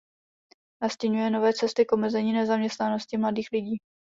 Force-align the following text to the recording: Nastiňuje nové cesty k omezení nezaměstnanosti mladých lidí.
Nastiňuje 0.81 1.29
nové 1.29 1.53
cesty 1.53 1.85
k 1.85 1.93
omezení 1.93 2.33
nezaměstnanosti 2.33 3.17
mladých 3.17 3.49
lidí. 3.51 3.77